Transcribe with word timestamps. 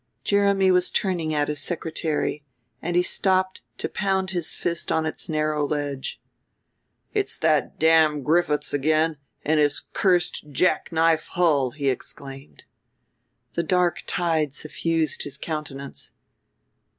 Jeremy 0.23 0.71
was 0.71 0.89
turning 0.89 1.31
at 1.31 1.47
his 1.47 1.59
secretary, 1.59 2.43
and 2.81 2.95
he 2.95 3.03
stopped 3.03 3.61
to 3.77 3.87
pound 3.87 4.31
his 4.31 4.55
fist 4.55 4.91
on 4.91 5.05
its 5.05 5.29
narrow 5.29 5.63
ledge. 5.63 6.19
"It's 7.13 7.37
that 7.37 7.77
damned 7.77 8.25
Griffiths 8.25 8.73
again 8.73 9.17
and 9.45 9.59
his 9.59 9.81
cursed 9.93 10.49
jackknife 10.49 11.27
hull!" 11.27 11.69
he 11.69 11.91
exclaimed. 11.91 12.63
The 13.53 13.61
dark 13.61 14.01
tide 14.07 14.55
suffused 14.55 15.21
his 15.21 15.37
countenance. 15.37 16.11